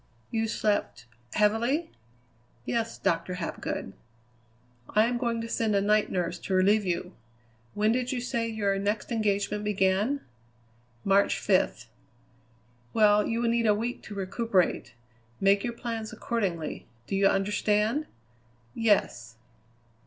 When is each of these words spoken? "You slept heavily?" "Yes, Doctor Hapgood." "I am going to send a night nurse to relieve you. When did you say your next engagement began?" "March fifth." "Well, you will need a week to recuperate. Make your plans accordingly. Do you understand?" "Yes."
"You 0.31 0.47
slept 0.47 1.05
heavily?" 1.35 1.91
"Yes, 2.65 2.97
Doctor 2.97 3.35
Hapgood." 3.35 3.93
"I 4.95 5.05
am 5.05 5.19
going 5.19 5.41
to 5.41 5.47
send 5.47 5.75
a 5.75 5.79
night 5.81 6.11
nurse 6.11 6.39
to 6.39 6.55
relieve 6.55 6.83
you. 6.87 7.13
When 7.75 7.91
did 7.91 8.11
you 8.11 8.19
say 8.19 8.47
your 8.47 8.79
next 8.79 9.11
engagement 9.11 9.63
began?" 9.63 10.21
"March 11.05 11.37
fifth." 11.37 11.87
"Well, 12.95 13.27
you 13.27 13.41
will 13.43 13.49
need 13.49 13.67
a 13.67 13.75
week 13.75 14.01
to 14.05 14.15
recuperate. 14.15 14.95
Make 15.39 15.63
your 15.63 15.73
plans 15.73 16.11
accordingly. 16.11 16.87
Do 17.05 17.15
you 17.15 17.27
understand?" 17.27 18.07
"Yes." 18.73 19.35